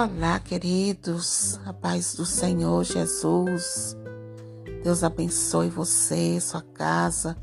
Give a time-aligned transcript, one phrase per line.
[0.00, 3.96] Olá, queridos, a paz do Senhor Jesus.
[4.84, 7.36] Deus abençoe você, sua casa,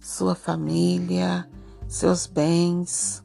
[0.00, 1.48] sua família,
[1.86, 3.22] seus bens,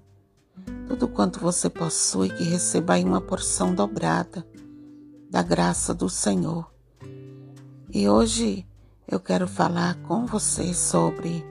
[0.87, 4.47] tudo quanto você possui, que receba aí uma porção dobrada
[5.27, 6.71] da graça do Senhor.
[7.91, 8.63] E hoje
[9.07, 11.43] eu quero falar com você sobre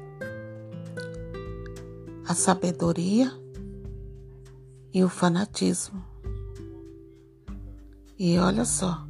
[2.24, 3.32] a sabedoria
[4.94, 6.15] e o fanatismo.
[8.18, 9.06] E olha só,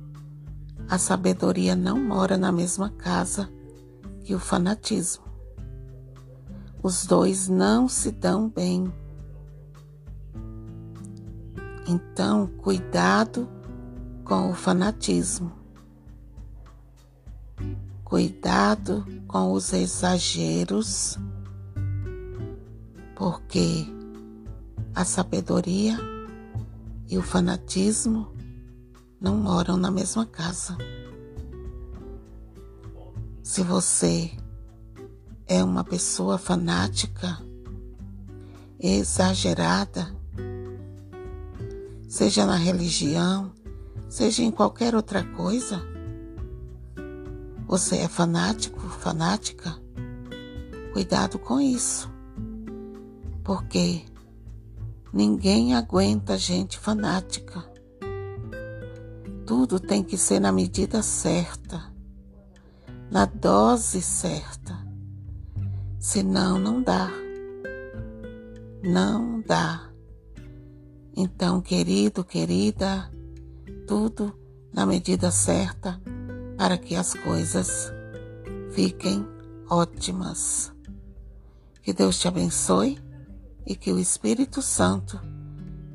[0.88, 3.48] a sabedoria não mora na mesma casa
[4.24, 5.24] que o fanatismo.
[6.83, 8.92] Os dois não se dão bem.
[11.87, 13.48] Então, cuidado
[14.24, 15.52] com o fanatismo.
[18.02, 21.16] Cuidado com os exageros,
[23.14, 23.86] porque
[24.95, 25.97] a sabedoria
[27.08, 28.36] e o fanatismo
[29.20, 30.77] não moram na mesma casa.
[33.42, 34.31] Se você
[35.47, 37.39] é uma pessoa fanática,
[38.78, 40.14] exagerada,
[42.08, 43.53] seja na religião,
[44.08, 45.80] seja em qualquer outra coisa,
[47.67, 49.77] você é fanático, fanática,
[50.92, 52.11] cuidado com isso,
[53.42, 54.03] porque
[55.12, 57.75] ninguém aguenta gente fanática.
[59.47, 61.80] Tudo tem que ser na medida certa,
[63.08, 64.77] na dose certa.
[66.00, 67.08] Senão, não dá.
[68.83, 69.89] Não dá.
[71.17, 73.08] Então, querido, querida,
[73.86, 74.36] tudo
[74.72, 76.00] na medida certa
[76.58, 77.92] para que as coisas
[78.72, 79.24] fiquem
[79.70, 80.72] ótimas.
[81.83, 82.98] Que Deus te abençoe
[83.64, 85.20] e que o Espírito Santo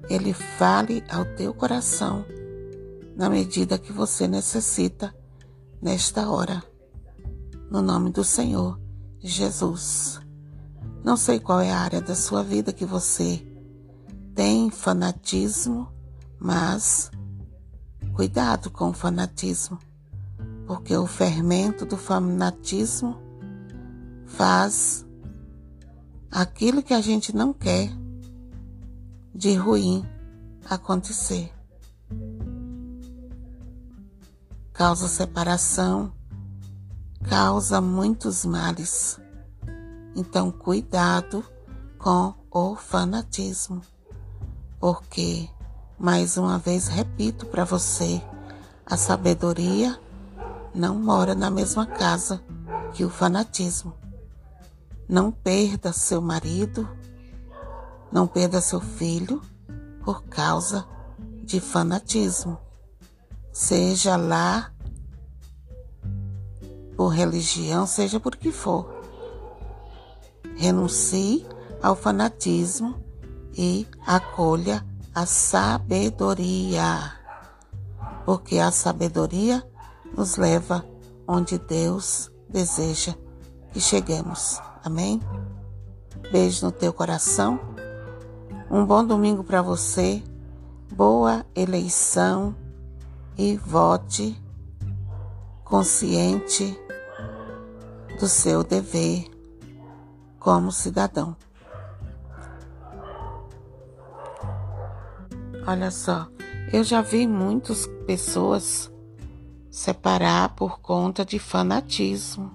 [0.09, 2.25] ele fale ao teu coração
[3.21, 5.13] na medida que você necessita
[5.79, 6.63] nesta hora.
[7.69, 8.81] No nome do Senhor
[9.19, 10.19] Jesus.
[11.03, 13.45] Não sei qual é a área da sua vida que você
[14.33, 15.87] tem fanatismo,
[16.39, 17.11] mas
[18.15, 19.77] cuidado com o fanatismo,
[20.65, 23.21] porque o fermento do fanatismo
[24.25, 25.05] faz
[26.31, 27.91] aquilo que a gente não quer
[29.31, 30.03] de ruim
[30.67, 31.53] acontecer
[34.81, 36.11] causa separação,
[37.29, 39.19] causa muitos males.
[40.15, 41.45] Então, cuidado
[41.99, 43.83] com o fanatismo,
[44.79, 45.47] porque,
[45.99, 48.19] mais uma vez, repito para você,
[48.83, 49.99] a sabedoria
[50.73, 52.43] não mora na mesma casa
[52.91, 53.93] que o fanatismo.
[55.07, 56.89] Não perda seu marido,
[58.11, 59.43] não perda seu filho
[60.03, 60.87] por causa
[61.43, 62.57] de fanatismo
[63.51, 64.71] seja lá
[66.95, 69.01] por religião, seja por que for.
[70.55, 71.45] Renuncie
[71.81, 72.95] ao fanatismo
[73.57, 77.13] e acolha a sabedoria,
[78.25, 79.63] porque a sabedoria
[80.15, 80.85] nos leva
[81.27, 83.15] onde Deus deseja
[83.71, 84.59] que cheguemos.
[84.83, 85.21] Amém?
[86.31, 87.59] Beijo no teu coração.
[88.69, 90.23] Um bom domingo para você.
[90.93, 92.55] Boa eleição
[93.41, 94.39] e vote
[95.63, 96.79] consciente
[98.19, 99.25] do seu dever
[100.37, 101.35] como cidadão.
[105.65, 106.27] Olha só,
[106.71, 108.91] eu já vi muitas pessoas
[109.71, 112.51] separar por conta de fanatismo,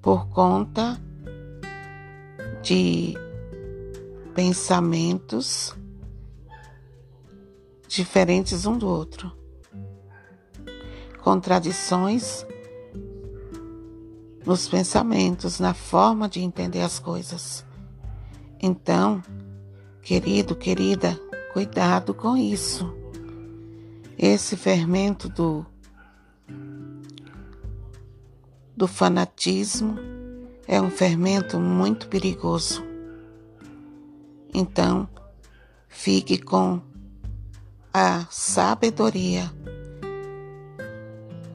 [0.00, 0.98] por conta
[2.62, 3.12] de
[4.34, 5.76] pensamentos
[7.94, 9.30] diferentes um do outro.
[11.22, 12.44] Contradições
[14.44, 17.64] nos pensamentos, na forma de entender as coisas.
[18.60, 19.22] Então,
[20.02, 21.18] querido, querida,
[21.52, 22.92] cuidado com isso.
[24.18, 25.64] Esse fermento do
[28.76, 29.96] do fanatismo
[30.66, 32.84] é um fermento muito perigoso.
[34.52, 35.08] Então,
[35.88, 36.82] fique com
[37.96, 39.48] a sabedoria,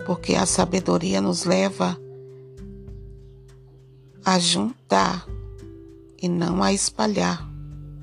[0.05, 1.99] porque a sabedoria nos leva
[4.23, 5.27] a juntar
[6.21, 7.45] e não a espalhar.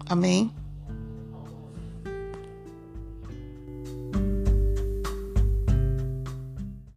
[0.06, 0.54] Amém?